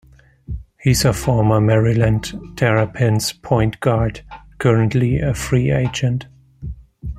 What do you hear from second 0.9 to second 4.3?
a former Maryland Terrapins point guard,